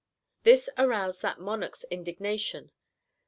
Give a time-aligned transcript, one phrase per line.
[0.41, 2.71] This aroused that monarch's indignation.